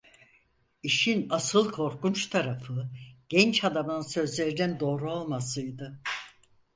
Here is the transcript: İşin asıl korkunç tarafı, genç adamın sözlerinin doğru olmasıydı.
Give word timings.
İşin 0.83 1.27
asıl 1.29 1.71
korkunç 1.71 2.27
tarafı, 2.27 2.89
genç 3.29 3.63
adamın 3.63 4.01
sözlerinin 4.01 4.79
doğru 4.79 5.11
olmasıydı. 5.11 5.99